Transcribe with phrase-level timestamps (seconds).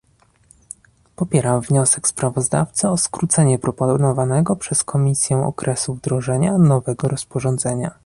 [1.15, 7.91] Popieram wniosek sprawozdawcy o skrócenie proponowanego przez Komisję okresu wdrożenia nowego rozporządzenia